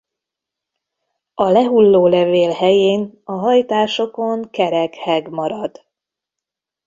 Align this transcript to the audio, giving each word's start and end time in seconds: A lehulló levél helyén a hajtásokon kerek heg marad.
A 1.33 1.43
lehulló 1.43 2.07
levél 2.07 2.51
helyén 2.51 3.21
a 3.23 3.31
hajtásokon 3.31 4.49
kerek 4.49 4.95
heg 4.95 5.29
marad. 5.29 5.85